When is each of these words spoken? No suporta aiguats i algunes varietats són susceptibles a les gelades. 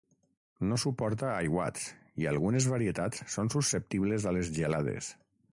No 0.69 0.79
suporta 0.83 1.27
aiguats 1.33 1.85
i 2.23 2.29
algunes 2.33 2.69
varietats 2.73 3.23
són 3.37 3.55
susceptibles 3.57 4.29
a 4.33 4.37
les 4.39 4.55
gelades. 4.61 5.17